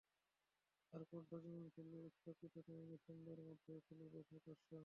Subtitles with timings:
[0.93, 4.79] তার কণ্ঠ যেমন ছিল উচ্চকিত তেমনি সুরের মধ্যেও ছিল বেশ আকর্ষণ।